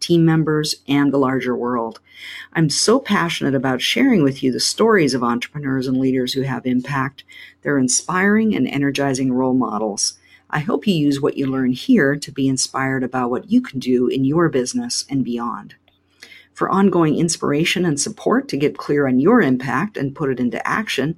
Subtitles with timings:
[0.00, 2.00] team members, and the larger world.
[2.52, 6.66] I'm so passionate about sharing with you the stories of entrepreneurs and leaders who have
[6.66, 7.24] impact.
[7.62, 10.18] They're inspiring and energizing role models.
[10.50, 13.78] I hope you use what you learn here to be inspired about what you can
[13.78, 15.74] do in your business and beyond.
[16.54, 20.66] For ongoing inspiration and support to get clear on your impact and put it into
[20.66, 21.16] action,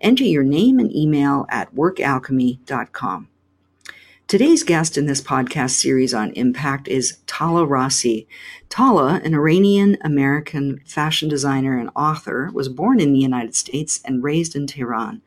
[0.00, 3.28] enter your name and email at workalchemy.com.
[4.32, 8.26] Today's guest in this podcast series on impact is Tala Raassi.
[8.70, 14.24] Tala, an Iranian American fashion designer and author, was born in the United States and
[14.24, 15.20] raised in Tehran.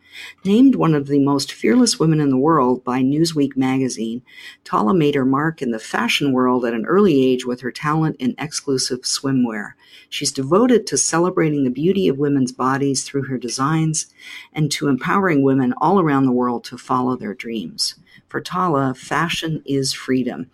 [0.44, 4.22] Named one of the most fearless women in the world by Newsweek magazine,
[4.64, 8.16] Tala made her mark in the fashion world at an early age with her talent
[8.18, 9.74] in exclusive swimwear.
[10.10, 14.14] She's devoted to celebrating the beauty of women's bodies through her designs
[14.54, 17.96] and to empowering women all around the world to follow their dreams.
[18.28, 20.50] For Tala, fashion is freedom.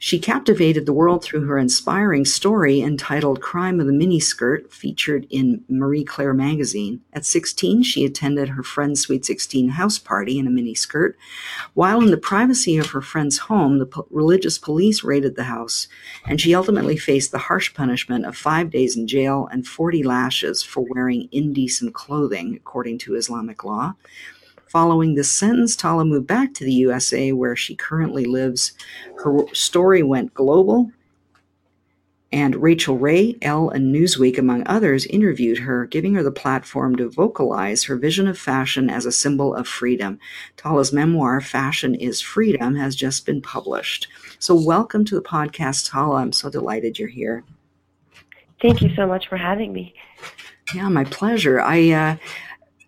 [0.00, 5.64] She captivated the world through her inspiring story entitled Crime of the Miniskirt, featured in
[5.68, 7.00] Marie Claire magazine.
[7.12, 11.14] At 16, she attended her friend's Sweet 16 house party in a miniskirt.
[11.74, 15.88] While in the privacy of her friend's home, the po- religious police raided the house,
[16.24, 20.62] and she ultimately faced the harsh punishment of five days in jail and 40 lashes
[20.62, 23.96] for wearing indecent clothing, according to Islamic law.
[24.68, 28.72] Following this sentence, Tala moved back to the USA where she currently lives.
[29.24, 30.92] Her story went global,
[32.30, 37.08] and Rachael Ray, Elle, and Newsweek, among others, interviewed her, giving her the platform to
[37.08, 40.18] vocalize her vision of fashion as a symbol of freedom.
[40.58, 44.08] Tala's memoir, Fashion is Freedom, has just been published.
[44.38, 46.16] So, welcome to the podcast, Tala.
[46.16, 47.42] I'm so delighted you're here.
[48.60, 49.94] Thank you so much for having me.
[50.74, 51.62] Yeah, my pleasure.
[51.62, 52.16] I uh,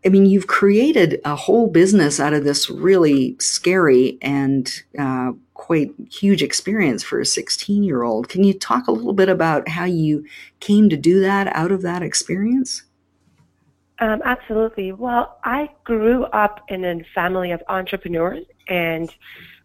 [0.04, 5.92] I mean, you've created a whole business out of this really scary and uh, quite
[6.10, 8.28] huge experience for a 16 year old.
[8.28, 10.24] Can you talk a little bit about how you
[10.60, 12.82] came to do that out of that experience?
[13.98, 14.92] Um, absolutely.
[14.92, 19.14] Well, I grew up in a family of entrepreneurs, and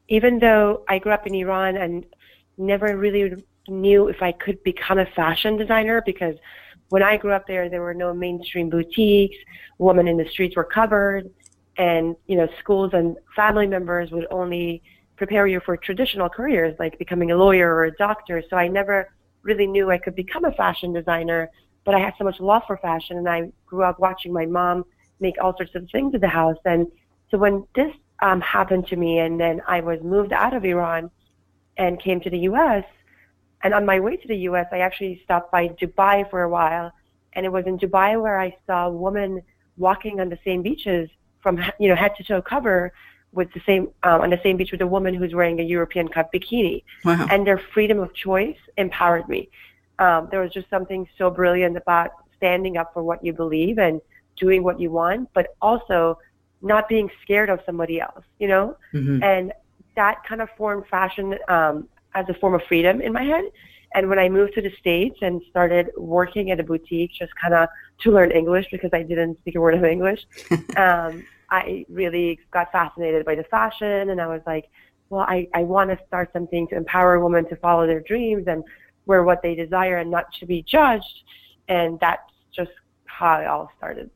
[0.10, 2.06] even though I grew up in Iran and
[2.58, 6.36] never really knew if I could become a fashion designer because
[6.90, 9.38] when I grew up there, there were no mainstream boutiques.
[9.78, 11.30] Women in the streets were covered,
[11.78, 14.82] and you know, schools and family members would only
[15.18, 18.44] prepare you for traditional careers like becoming a lawyer or a doctor.
[18.50, 19.10] So I never
[19.42, 21.50] really knew I could become a fashion designer,
[21.86, 24.86] but I had so much love for fashion, and I grew up watching my mom
[25.20, 26.58] make all sorts of things at the house.
[26.66, 26.88] And
[27.30, 31.10] so when this um, happened to me, and then I was moved out of Iran
[31.78, 32.84] and came to the U.S.
[33.66, 36.92] And on my way to the U.S., I actually stopped by Dubai for a while,
[37.34, 39.42] and it was in Dubai where I saw a woman
[39.76, 41.10] walking on the same beaches
[41.42, 42.94] from you know head to toe cover
[43.32, 46.08] with the same um, on the same beach with a woman who's wearing a European
[46.08, 47.26] cut bikini, wow.
[47.32, 49.50] and their freedom of choice empowered me.
[49.98, 54.00] Um, there was just something so brilliant about standing up for what you believe and
[54.36, 56.20] doing what you want, but also
[56.62, 58.78] not being scared of somebody else, you know.
[58.94, 59.24] Mm-hmm.
[59.24, 59.54] And
[59.96, 63.46] that kind of formed fashion um, as a form of freedom in my head.
[63.94, 67.54] And when I moved to the States and started working at a boutique just kind
[67.54, 67.70] of
[68.02, 70.26] to learn English because I didn't speak a word of English,
[70.78, 74.70] um, I really got fascinated by the fashion and I was like,
[75.10, 78.64] well, I, I want to start something to empower women to follow their dreams and
[79.06, 81.24] wear what they desire and not to be judged.
[81.68, 82.72] And that's just
[83.06, 84.10] how it all started.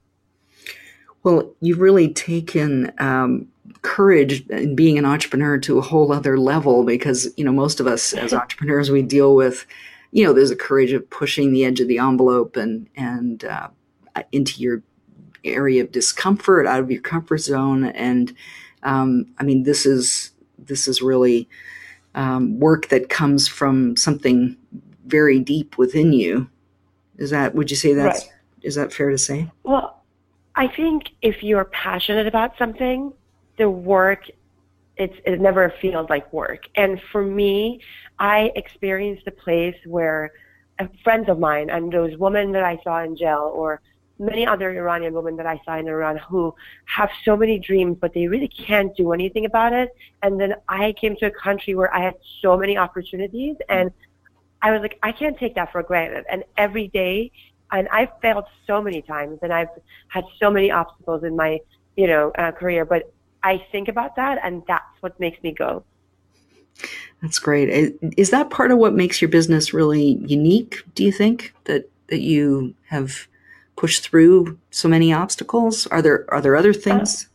[1.23, 3.49] Well, you've really taken um,
[3.81, 7.87] courage in being an entrepreneur to a whole other level because you know most of
[7.87, 9.65] us as entrepreneurs we deal with
[10.11, 13.69] you know there's a courage of pushing the edge of the envelope and and uh,
[14.31, 14.81] into your
[15.43, 17.85] area of discomfort out of your comfort zone.
[17.85, 18.33] And
[18.83, 21.49] um, i mean this is this is really
[22.15, 24.57] um, work that comes from something
[25.05, 26.49] very deep within you.
[27.17, 28.33] Is that would you say that's right.
[28.61, 29.51] is that fair to say?
[29.63, 29.95] Well
[30.55, 33.13] i think if you're passionate about something
[33.59, 34.23] the work
[34.99, 36.67] it's it never feels like work.
[36.75, 37.79] And for me,
[38.19, 40.31] I experienced a place where
[40.77, 43.81] uh, friends of mine and those women that I saw in jail or
[44.19, 46.53] many other Iranian women that I saw in Iran who
[46.85, 49.89] have so many dreams, but they really can't do anything about it.
[50.21, 53.91] And then I came to a country where I had so many opportunities and
[54.61, 56.25] I was like, I can't take that for granted.
[56.29, 57.31] And every day,
[57.71, 59.69] and I've failed so many times and I've
[60.09, 61.59] had so many obstacles in my,
[61.95, 63.13] you know, uh, career, but
[63.43, 65.83] I think about that, and that's what makes me go.
[67.21, 67.95] That's great.
[68.17, 70.83] Is that part of what makes your business really unique?
[70.95, 73.27] Do you think that that you have
[73.75, 75.87] pushed through so many obstacles?
[75.87, 77.25] Are there are there other things?
[77.25, 77.29] Uh,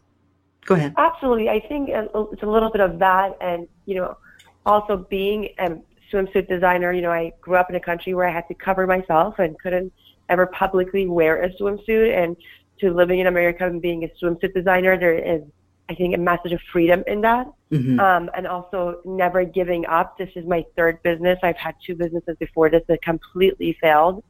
[0.66, 0.94] Go ahead.
[0.96, 1.50] Absolutely.
[1.50, 4.16] I think it's a little bit of that, and you know,
[4.64, 5.76] also being a
[6.10, 6.92] swimsuit designer.
[6.92, 9.58] You know, I grew up in a country where I had to cover myself and
[9.58, 9.92] couldn't
[10.30, 12.36] ever publicly wear a swimsuit, and
[12.80, 15.42] to living in America and being a swimsuit designer, there is,
[15.88, 18.00] I think, a message of freedom in that, mm-hmm.
[18.00, 20.16] um, and also never giving up.
[20.18, 21.38] This is my third business.
[21.42, 24.24] I've had two businesses before this that completely failed,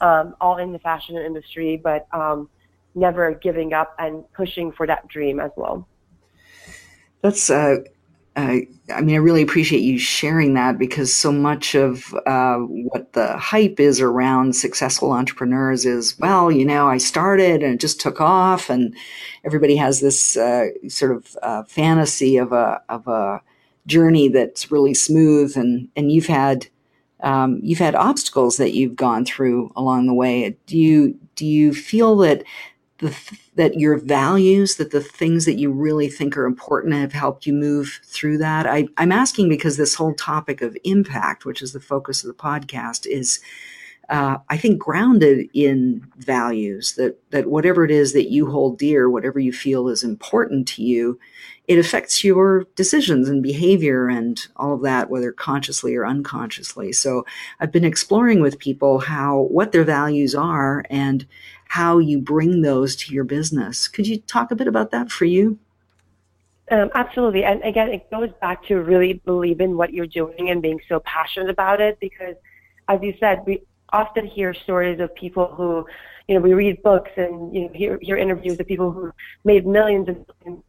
[0.00, 2.06] um, all in the fashion industry, but.
[2.12, 2.48] Um,
[2.94, 5.86] never giving up and pushing for that dream as well.
[7.22, 7.76] That's, uh,
[8.38, 8.60] uh,
[8.94, 13.36] I mean, I really appreciate you sharing that because so much of uh, what the
[13.36, 18.20] hype is around successful entrepreneurs is, well, you know, I started and it just took
[18.20, 18.94] off, and
[19.44, 23.42] everybody has this uh, sort of uh, fantasy of a of a
[23.86, 26.68] journey that's really smooth, and and you've had
[27.24, 30.56] um, you've had obstacles that you've gone through along the way.
[30.66, 32.44] Do you do you feel that
[32.98, 33.16] the,
[33.54, 37.52] that your values, that the things that you really think are important have helped you
[37.52, 38.66] move through that?
[38.66, 42.42] I, I'm asking because this whole topic of impact, which is the focus of the
[42.42, 43.40] podcast, is
[44.08, 49.10] uh, I think grounded in values that that whatever it is that you hold dear,
[49.10, 51.20] whatever you feel is important to you,
[51.66, 56.90] it affects your decisions and behavior and all of that, whether consciously or unconsciously.
[56.90, 57.26] So
[57.60, 61.26] I've been exploring with people how what their values are and
[61.68, 63.88] how you bring those to your business.
[63.88, 65.58] Could you talk a bit about that for you?
[66.70, 67.44] Um, absolutely.
[67.44, 71.48] And again, it goes back to really believing what you're doing and being so passionate
[71.48, 72.34] about it because,
[72.88, 75.86] as you said, we often hear stories of people who,
[76.26, 79.12] you know, we read books and, you know, hear, hear interviews of people who
[79.44, 80.08] made millions
[80.44, 80.62] and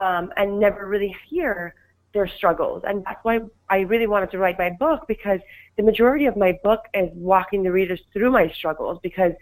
[0.00, 1.74] um, and never really hear
[2.12, 2.82] their struggles.
[2.86, 5.40] And that's why I really wanted to write my book because
[5.76, 9.32] the majority of my book is walking the readers through my struggles because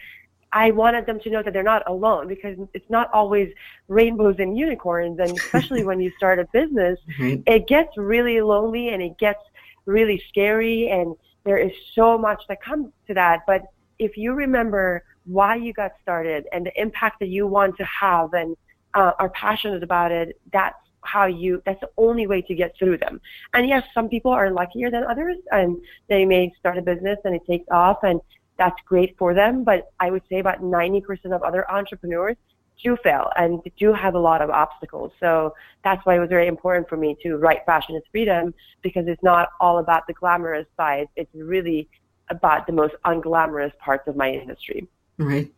[0.52, 3.52] I wanted them to know that they're not alone because it's not always
[3.88, 5.18] rainbows and unicorns.
[5.18, 7.42] And especially when you start a business, mm-hmm.
[7.46, 9.42] it gets really lonely and it gets
[9.86, 10.88] really scary.
[10.88, 13.40] And there is so much that comes to that.
[13.46, 13.64] But
[13.98, 18.32] if you remember why you got started and the impact that you want to have
[18.32, 18.56] and
[18.94, 22.98] uh, are passionate about it, that's how you that's the only way to get through
[22.98, 23.20] them
[23.54, 25.76] and yes some people are luckier than others and
[26.08, 28.20] they may start a business and it takes off and
[28.58, 29.64] that's great for them.
[29.64, 32.36] But I would say about 90% of other entrepreneurs
[32.82, 35.12] do fail and do have a lot of obstacles.
[35.20, 39.06] So that's why it was very important for me to write Fashion is Freedom because
[39.08, 41.08] it's not all about the glamorous side.
[41.16, 41.88] It's really
[42.30, 44.86] about the most unglamorous parts of my industry.
[45.16, 45.52] Right.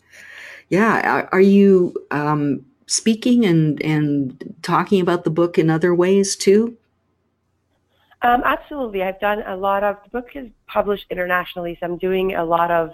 [0.68, 1.26] Yeah.
[1.32, 6.76] Are you um, speaking and, and talking about the book in other ways too?
[8.22, 9.02] Um, absolutely.
[9.02, 12.70] I've done a lot of, the book is published internationally, so I'm doing a lot
[12.70, 12.90] of,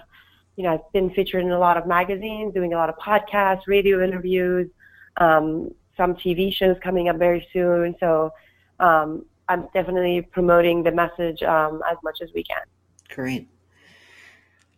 [0.55, 3.61] you know, I've been featured in a lot of magazines, doing a lot of podcasts,
[3.67, 4.69] radio interviews,
[5.17, 7.95] um, some TV shows coming up very soon.
[7.99, 8.31] So
[8.79, 12.61] um, I'm definitely promoting the message um, as much as we can.
[13.09, 13.49] Great.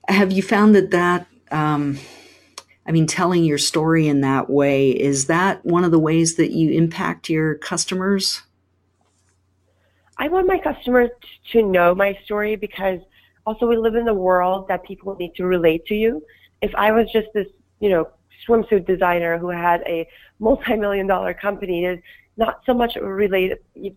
[0.07, 1.99] Have you found that that, um,
[2.87, 6.51] I mean, telling your story in that way, is that one of the ways that
[6.51, 8.41] you impact your customers?
[10.19, 11.09] I want my customers
[11.53, 12.99] to know my story because
[13.45, 16.21] also we live in the world that people need to relate to you.
[16.61, 17.47] If I was just this,
[17.79, 18.09] you know,
[18.45, 20.05] swimsuit designer who had a
[20.39, 22.03] multi-million dollar company, there's
[22.35, 23.53] not so much relate,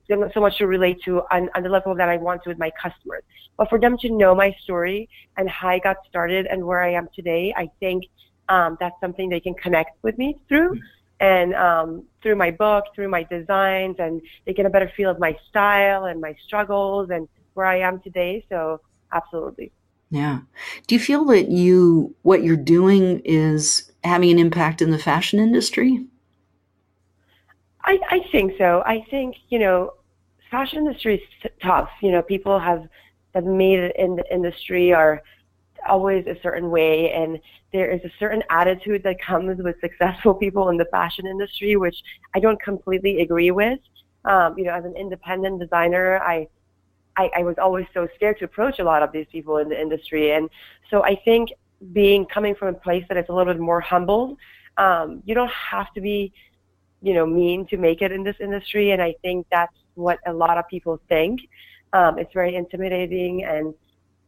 [0.09, 2.59] not so much to relate to on, on the level that I want to with
[2.59, 3.25] my customers.
[3.57, 6.93] But for them to know my story and how I got started and where I
[6.93, 8.05] am today, I think
[8.49, 10.71] um, that's something they can connect with me through.
[10.71, 15.09] Mm-hmm and um, through my book, through my designs, and they get a better feel
[15.09, 18.45] of my style and my struggles and where I am today.
[18.49, 18.81] So
[19.13, 19.71] absolutely.
[20.11, 20.41] Yeah.
[20.89, 25.39] Do you feel that you what you're doing is having an impact in the fashion
[25.39, 26.05] industry?
[27.85, 28.83] I, I think so.
[28.85, 29.95] I think you know,
[30.51, 31.89] fashion industry is tough.
[32.03, 32.89] You know, people have
[33.33, 35.23] have made it in the industry are
[35.89, 37.39] always a certain way and
[37.73, 42.03] there is a certain attitude that comes with successful people in the fashion industry which
[42.35, 43.79] i don't completely agree with.
[44.25, 46.49] Um, you know as an independent designer I,
[47.17, 49.81] I i was always so scared to approach a lot of these people in the
[49.81, 50.33] industry.
[50.33, 50.49] And
[50.91, 51.53] so i think
[51.93, 54.39] being coming from a place that is a little bit more humbled
[54.77, 56.33] um, you don't have to be
[57.03, 58.93] you know mean to make it in this industry.
[58.93, 61.41] And i think that's what a lot of people think.
[61.93, 63.75] Um, it's very intimidating and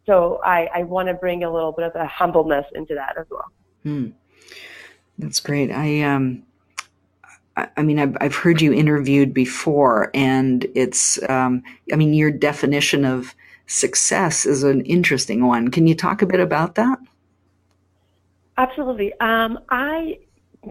[0.06, 3.26] so I, I want to bring a little bit of a humbleness into that as
[3.30, 3.50] well.
[3.82, 4.08] Hmm.
[5.18, 5.70] That's great.
[5.70, 6.42] I um,
[7.56, 13.04] I mean, I've, I've heard you interviewed before, and it's, um, I mean, your definition
[13.04, 13.34] of
[13.66, 15.70] success is an interesting one.
[15.70, 16.98] Can you talk a bit about that?
[18.56, 19.12] Absolutely.
[19.20, 20.18] Um, I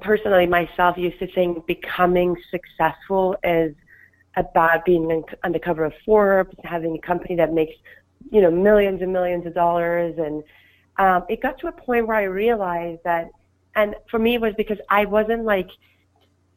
[0.01, 3.75] personally myself used to think becoming successful is
[4.35, 7.75] about being on the cover of Forbes, having a company that makes,
[8.31, 10.15] you know, millions and millions of dollars.
[10.17, 10.43] And
[10.97, 13.29] um, it got to a point where I realized that,
[13.75, 15.69] and for me it was because I wasn't like,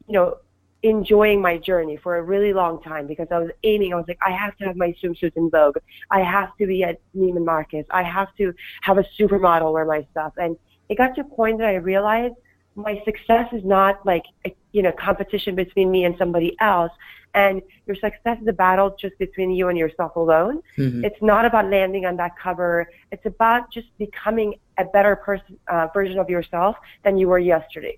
[0.07, 0.37] you know,
[0.83, 3.93] enjoying my journey for a really long time because I was aiming.
[3.93, 5.77] I was like, I have to have my swimsuits in Vogue.
[6.11, 7.85] I have to be at Neiman Marcus.
[7.89, 10.33] I have to have a supermodel wear my stuff.
[10.37, 10.55] And
[10.89, 12.35] it got to a point that I realized
[12.75, 16.91] my success is not like a, you know competition between me and somebody else
[17.37, 20.55] and your success is a battle just between you and yourself alone.
[20.77, 21.05] Mm-hmm.
[21.07, 22.89] it's not about landing on that cover.
[23.11, 24.49] It's about just becoming
[24.83, 27.97] a better person uh, version of yourself than you were yesterday.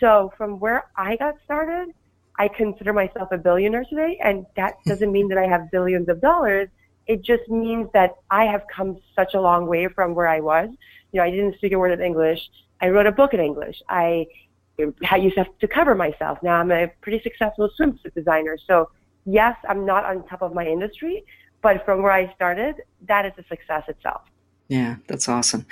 [0.00, 1.86] So from where i got started
[2.42, 6.18] i consider myself a billionaire today and that doesn't mean that i have billions of
[6.30, 6.68] dollars.
[7.12, 10.68] It just means that i have come such a long way from where i was.
[11.10, 12.42] You know i didn't speak a word of english.
[12.80, 13.78] I wrote a book in English.
[13.88, 14.26] I
[14.78, 16.38] used to have to cover myself.
[16.42, 18.56] Now I'm a pretty successful swimsuit designer.
[18.66, 18.90] So
[19.26, 21.24] yes, I'm not on top of my industry,
[21.62, 24.22] but from where I started, that is a success itself.
[24.68, 25.64] Yeah, that's awesome.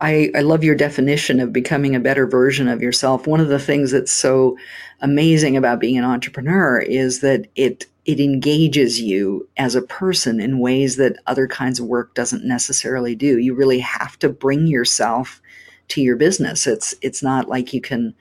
[0.00, 3.26] I, I love your definition of becoming a better version of yourself.
[3.26, 4.56] One of the things that's so
[5.00, 10.58] amazing about being an entrepreneur is that it it engages you as a person in
[10.58, 13.38] ways that other kinds of work doesn't necessarily do.
[13.38, 15.40] You really have to bring yourself
[15.88, 16.66] to your business.
[16.66, 18.14] It's it's not like you can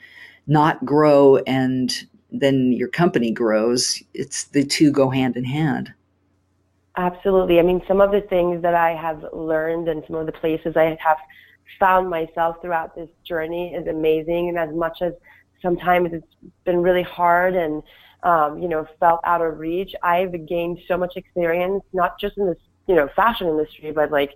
[0.47, 4.01] not grow and then your company grows.
[4.13, 5.93] It's the two go hand in hand.
[6.97, 7.59] Absolutely.
[7.59, 10.75] I mean, some of the things that I have learned and some of the places
[10.75, 11.17] I have
[11.79, 14.50] found myself throughout this journey is amazing.
[14.50, 15.13] And as much as
[15.62, 16.27] sometimes it's
[16.65, 17.81] been really hard and,
[18.21, 22.47] um, you know, felt out of reach, I've gained so much experience, not just in
[22.47, 22.57] this,
[22.88, 24.35] you know, fashion industry, but like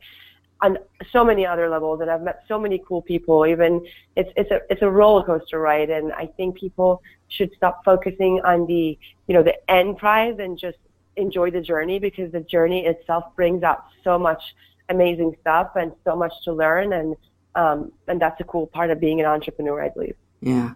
[0.61, 0.77] on
[1.11, 3.85] so many other levels and I've met so many cool people even
[4.15, 8.41] it's it's a it's a roller coaster ride and I think people should stop focusing
[8.43, 8.97] on the
[9.27, 10.77] you know the end prize and just
[11.15, 14.55] enjoy the journey because the journey itself brings out so much
[14.89, 17.15] amazing stuff and so much to learn and
[17.55, 20.15] um, and that's a cool part of being an entrepreneur I believe.
[20.41, 20.73] Yeah.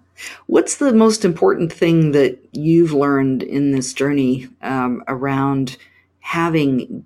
[0.48, 5.78] What's the most important thing that you've learned in this journey um, around
[6.20, 7.06] having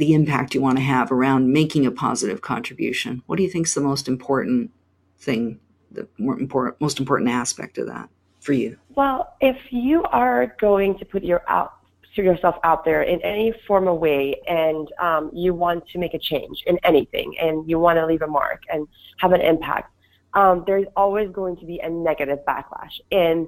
[0.00, 3.22] the impact you want to have around making a positive contribution.
[3.26, 4.70] What do you think is the most important
[5.18, 5.60] thing,
[5.92, 8.08] the important, most important aspect of that
[8.40, 8.78] for you?
[8.88, 11.74] Well, if you are going to put your out
[12.16, 16.18] yourself out there in any form of way and um, you want to make a
[16.18, 18.86] change in anything and you want to leave a mark and
[19.18, 19.90] have an impact,
[20.34, 23.00] um, there's always going to be a negative backlash.
[23.10, 23.46] And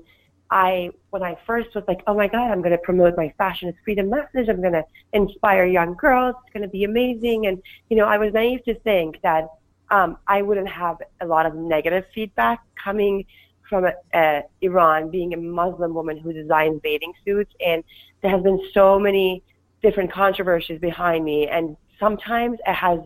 [0.52, 3.70] I, when I first was like, oh my God, I'm going to promote my fashion
[3.70, 4.50] is freedom message.
[4.50, 6.34] I'm going to inspire young girls.
[6.44, 7.46] It's going to be amazing.
[7.46, 9.48] And, you know, I was naive to think that
[9.90, 13.24] um, I wouldn't have a lot of negative feedback coming
[13.66, 17.54] from a Iran, being a Muslim woman who designs bathing suits.
[17.64, 17.82] And
[18.20, 19.42] there has been so many
[19.82, 21.48] different controversies behind me.
[21.48, 23.00] And sometimes it has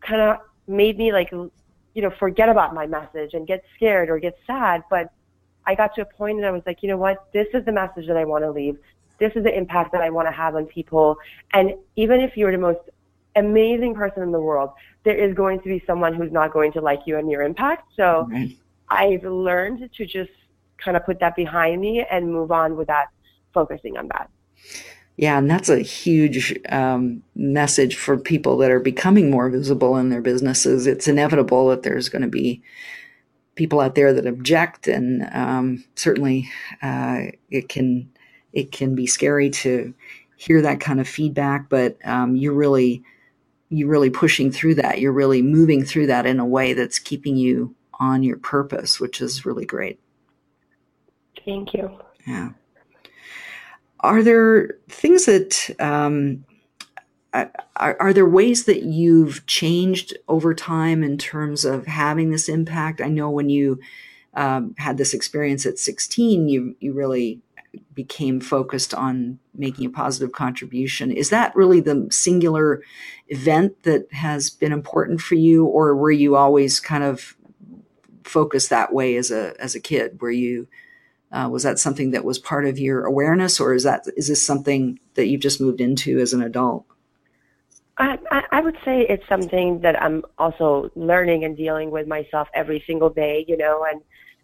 [0.00, 0.36] kind of
[0.68, 1.50] made me like, you
[1.96, 4.84] know, forget about my message and get scared or get sad.
[4.88, 5.10] But
[5.66, 7.26] I got to a point and I was like, you know what?
[7.32, 8.78] This is the message that I want to leave.
[9.18, 11.16] This is the impact that I want to have on people.
[11.52, 12.80] And even if you're the most
[13.36, 14.70] amazing person in the world,
[15.04, 17.88] there is going to be someone who's not going to like you and your impact.
[17.96, 18.56] So right.
[18.88, 20.30] I've learned to just
[20.78, 23.06] kind of put that behind me and move on without
[23.54, 24.30] focusing on that.
[25.16, 30.08] Yeah, and that's a huge um, message for people that are becoming more visible in
[30.08, 30.86] their businesses.
[30.86, 32.62] It's inevitable that there's going to be
[33.54, 36.48] people out there that object, and um, certainly
[36.82, 38.10] uh, it can
[38.52, 39.94] it can be scary to
[40.36, 41.68] hear that kind of feedback.
[41.68, 43.02] But um, you're really
[43.68, 45.00] you're really pushing through that.
[45.00, 49.20] You're really moving through that in a way that's keeping you on your purpose, which
[49.20, 49.98] is really great.
[51.44, 51.98] Thank you.
[52.26, 52.50] Yeah.
[54.00, 56.44] Are there things that um,
[57.32, 63.00] are, are, there ways that you've changed over time in terms of having this impact?
[63.00, 63.80] I know when you
[64.34, 67.40] um, had this experience at 16, you you really
[67.94, 71.10] became focused on making a positive contribution.
[71.10, 72.82] Is that really the singular
[73.28, 77.34] event that has been important for you, or were you always kind of
[78.24, 80.20] focused that way as a as a kid?
[80.20, 80.68] Were you
[81.30, 84.44] uh, was that something that was part of your awareness, or is that is this
[84.44, 86.84] something that you've just moved into as an adult?
[87.98, 88.18] I,
[88.50, 93.10] I would say it's something that I'm also learning and dealing with myself every single
[93.10, 94.00] day, you know, and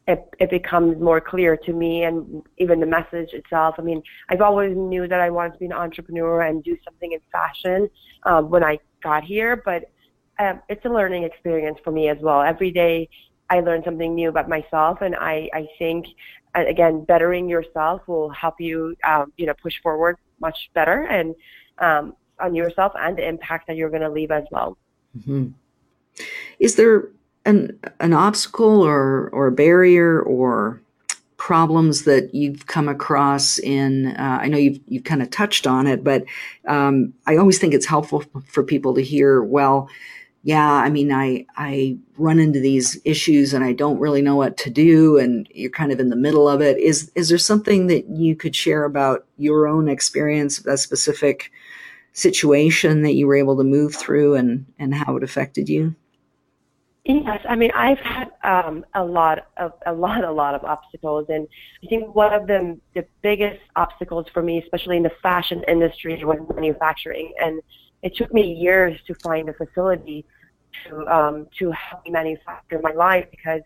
[0.06, 3.76] it, it becomes more clear to me and even the message itself.
[3.78, 7.12] I mean, I've always knew that I wanted to be an entrepreneur and do something
[7.12, 7.88] in fashion
[8.24, 9.90] um, when I got here, but
[10.38, 12.42] um, it's a learning experience for me as well.
[12.42, 13.08] Every day
[13.50, 16.06] I learn something new about myself, and I, I think,
[16.54, 21.34] again, bettering yourself will help you, um, you know, push forward much better and
[21.78, 24.76] um, on yourself and the impact that you're going to leave as well.
[25.18, 25.48] Mm-hmm.
[26.58, 27.08] Is there
[27.44, 30.80] an an obstacle or or a barrier or
[31.38, 35.86] problems that you've come across in uh, i know you've, you've kind of touched on
[35.86, 36.24] it but
[36.66, 39.88] um, i always think it's helpful for people to hear well
[40.42, 44.56] yeah i mean i i run into these issues and i don't really know what
[44.56, 47.86] to do and you're kind of in the middle of it is is there something
[47.86, 51.50] that you could share about your own experience a specific
[52.18, 55.94] situation that you were able to move through and and how it affected you?
[57.04, 61.26] Yes, I mean I've had um, a lot of a lot a lot of obstacles,
[61.28, 61.46] and
[61.82, 66.22] I think one of them the biggest obstacles for me, especially in the fashion industry,
[66.24, 67.62] was manufacturing, and
[68.02, 70.26] it took me years to find a facility
[70.86, 73.62] to um, to help me manufacture my line because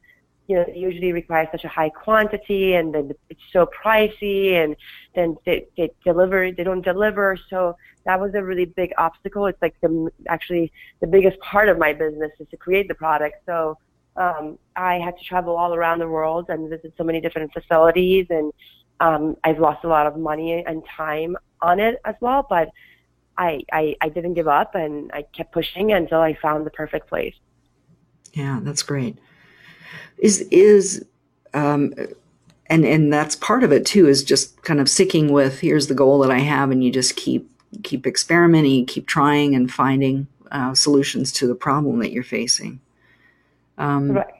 [0.52, 4.76] you know, usually require such a high quantity and then it's so pricey and
[5.14, 7.38] then they, they deliver, they don't deliver.
[7.48, 9.46] So that was a really big obstacle.
[9.46, 13.36] It's like the, actually the biggest part of my business is to create the product.
[13.46, 13.78] So,
[14.14, 18.26] um, I had to travel all around the world and visit so many different facilities
[18.28, 18.52] and,
[19.00, 22.68] um, I've lost a lot of money and time on it as well, but
[23.38, 27.08] I, I, I didn't give up and I kept pushing until I found the perfect
[27.08, 27.34] place.
[28.34, 29.16] Yeah, that's great
[30.18, 31.04] is is
[31.54, 31.94] um,
[32.66, 35.94] and and that's part of it too is just kind of sticking with here's the
[35.94, 37.48] goal that I have and you just keep
[37.82, 42.80] keep experimenting keep trying and finding uh, solutions to the problem that you're facing.
[43.78, 44.34] Um, right.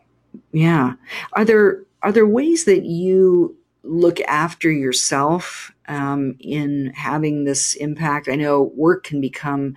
[0.53, 0.95] yeah.
[1.33, 8.29] Are there are there ways that you look after yourself um, in having this impact?
[8.29, 9.75] I know work can become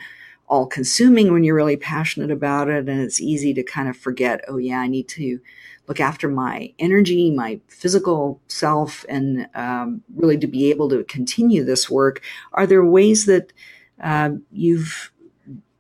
[0.48, 4.42] all consuming when you're really passionate about it and it's easy to kind of forget
[4.48, 5.40] oh yeah i need to
[5.88, 11.64] look after my energy, my physical self, and um, really to be able to continue
[11.64, 12.22] this work.
[12.54, 13.54] Are there ways that
[14.02, 15.12] uh, you've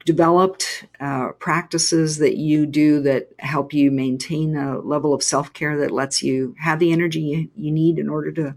[0.05, 5.77] developed uh, practices that you do that help you maintain a level of self care
[5.79, 8.55] that lets you have the energy you, need in order to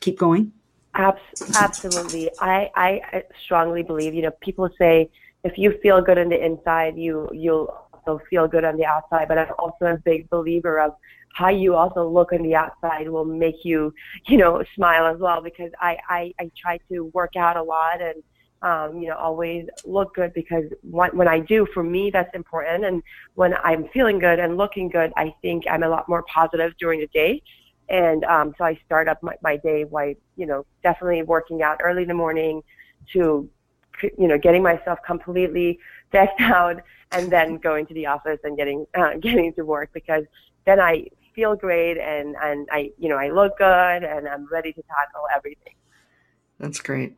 [0.00, 0.52] keep going?
[0.94, 2.30] Absolutely.
[2.40, 5.08] I, I strongly believe, you know, people say
[5.44, 9.28] if you feel good on the inside, you, you'll also feel good on the outside,
[9.28, 10.94] but I'm also a big believer of
[11.34, 13.94] how you also look on the outside will make you,
[14.26, 18.02] you know, smile as well because I, I, I try to work out a lot
[18.02, 18.22] and,
[18.62, 22.84] um, you know, always look good because when, when I do, for me, that's important.
[22.84, 23.02] And
[23.34, 27.00] when I'm feeling good and looking good, I think I'm a lot more positive during
[27.00, 27.42] the day.
[27.88, 31.80] And um, so I start up my, my day by, you know, definitely working out
[31.82, 32.62] early in the morning
[33.12, 33.48] to,
[34.02, 35.78] you know, getting myself completely
[36.12, 36.82] decked out
[37.12, 40.24] and then going to the office and getting uh, getting to work because
[40.64, 44.72] then I feel great and and I you know I look good and I'm ready
[44.72, 45.74] to tackle everything.
[46.58, 47.16] That's great.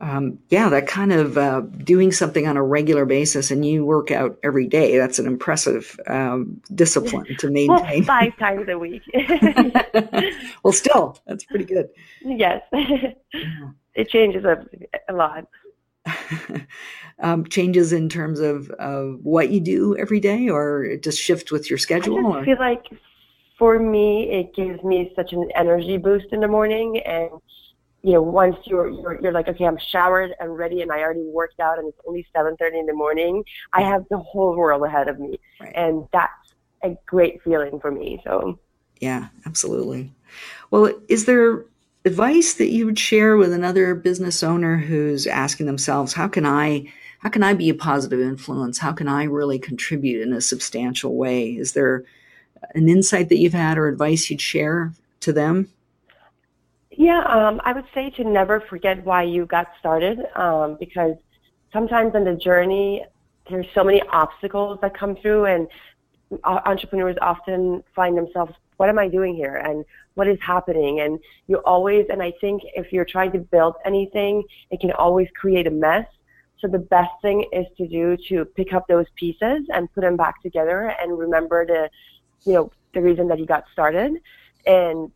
[0.00, 4.12] Um, yeah, that kind of uh, doing something on a regular basis, and you work
[4.12, 4.96] out every day.
[4.96, 8.04] That's an impressive um, discipline to maintain.
[8.04, 9.02] well, five times a week.
[10.62, 11.88] well, still, that's pretty good.
[12.22, 13.10] Yes, yeah.
[13.94, 14.64] it changes a,
[15.08, 15.48] a lot.
[17.20, 21.50] um, changes in terms of, of what you do every day, or it just shift
[21.50, 22.32] with your schedule?
[22.32, 22.86] I feel like
[23.58, 27.30] for me, it gives me such an energy boost in the morning, and
[28.02, 31.24] you know, once you're you're, you're like, okay, I'm showered and ready, and I already
[31.24, 33.44] worked out, and it's only 7:30 in the morning.
[33.72, 35.72] I have the whole world ahead of me, right.
[35.74, 38.20] and that's a great feeling for me.
[38.24, 38.58] So.
[39.00, 40.12] Yeah, absolutely.
[40.70, 41.64] Well, is there
[42.04, 46.92] advice that you would share with another business owner who's asking themselves, how can I
[47.20, 48.78] how can I be a positive influence?
[48.78, 51.50] How can I really contribute in a substantial way?
[51.50, 52.04] Is there
[52.76, 55.68] an insight that you've had or advice you'd share to them?
[56.92, 61.16] Yeah, um, I would say to never forget why you got started um, because
[61.72, 63.04] sometimes in the journey,
[63.50, 65.68] there's so many obstacles that come through, and
[66.44, 71.00] entrepreneurs often find themselves what am I doing here and what is happening?
[71.00, 75.28] And you always, and I think if you're trying to build anything, it can always
[75.36, 76.06] create a mess.
[76.60, 80.16] So the best thing is to do to pick up those pieces and put them
[80.16, 81.90] back together and remember the,
[82.44, 84.14] you know, the reason that you got started
[84.66, 85.10] and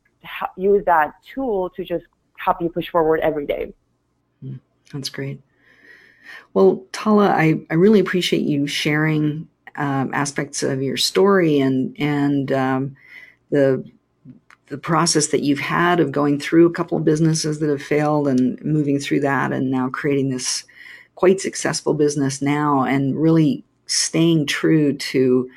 [0.57, 2.05] use that tool to just
[2.37, 3.73] help you push forward every day.
[4.41, 4.57] Hmm,
[4.93, 5.41] that's great.
[6.55, 12.53] Well, Tala, I, I really appreciate you sharing um, aspects of your story and and
[12.53, 12.97] um,
[13.53, 13.85] the
[14.67, 18.27] the process that you've had of going through a couple of businesses that have failed
[18.27, 20.65] and moving through that and now creating this
[21.15, 25.51] quite successful business now and really staying true to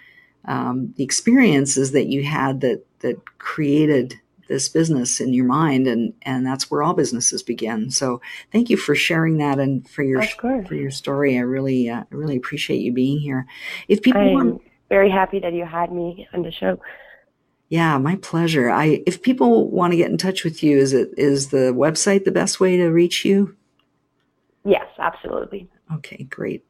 [0.43, 4.15] um, the experiences that you had that that created
[4.49, 7.89] this business in your mind and and that's where all businesses begin.
[7.89, 10.23] So thank you for sharing that and for your
[10.67, 11.37] for your story.
[11.37, 13.47] I really uh, i really appreciate you being here.
[13.87, 16.79] If people I'm want very happy that you had me on the show
[17.69, 21.09] yeah my pleasure i if people want to get in touch with you is it
[21.17, 23.55] is the website the best way to reach you
[24.63, 26.65] yes absolutely okay great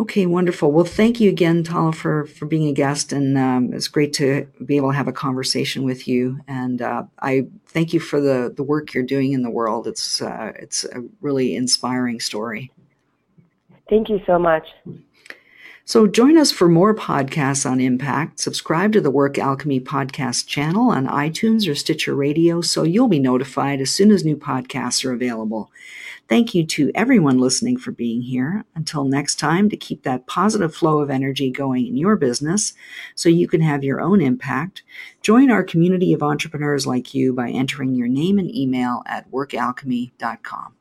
[0.00, 0.72] Okay, wonderful.
[0.72, 3.12] Well, thank you again, Tala, for, for being a guest.
[3.12, 6.40] And um, it's great to be able to have a conversation with you.
[6.48, 9.86] And uh, I thank you for the, the work you're doing in the world.
[9.86, 12.72] It's, uh, it's a really inspiring story.
[13.90, 14.66] Thank you so much.
[15.90, 18.38] So join us for more podcasts on impact.
[18.38, 23.18] Subscribe to the Work Alchemy podcast channel on iTunes or Stitcher Radio so you'll be
[23.18, 25.72] notified as soon as new podcasts are available.
[26.28, 28.64] Thank you to everyone listening for being here.
[28.76, 32.72] Until next time, to keep that positive flow of energy going in your business
[33.16, 34.84] so you can have your own impact,
[35.22, 40.74] join our community of entrepreneurs like you by entering your name and email at workalchemy.com.